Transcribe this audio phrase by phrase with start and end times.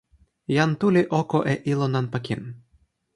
[0.55, 2.41] jan Tu li oko e ilo nanpa kin.